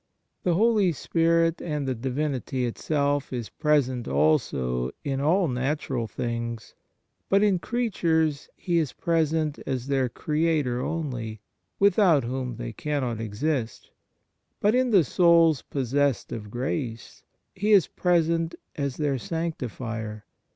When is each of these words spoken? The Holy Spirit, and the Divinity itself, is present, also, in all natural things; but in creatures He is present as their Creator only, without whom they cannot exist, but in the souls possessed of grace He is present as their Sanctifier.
The 0.41 0.55
Holy 0.55 0.93
Spirit, 0.93 1.61
and 1.61 1.87
the 1.87 1.93
Divinity 1.93 2.65
itself, 2.65 3.31
is 3.31 3.49
present, 3.49 4.07
also, 4.07 4.89
in 5.03 5.21
all 5.21 5.47
natural 5.47 6.07
things; 6.07 6.73
but 7.29 7.43
in 7.43 7.59
creatures 7.59 8.49
He 8.55 8.79
is 8.79 8.93
present 8.93 9.59
as 9.67 9.85
their 9.85 10.09
Creator 10.09 10.81
only, 10.81 11.39
without 11.77 12.23
whom 12.23 12.55
they 12.55 12.73
cannot 12.73 13.21
exist, 13.21 13.91
but 14.59 14.73
in 14.73 14.89
the 14.89 15.03
souls 15.03 15.61
possessed 15.61 16.31
of 16.31 16.49
grace 16.49 17.23
He 17.53 17.71
is 17.71 17.85
present 17.85 18.55
as 18.75 18.97
their 18.97 19.19
Sanctifier. 19.19 20.25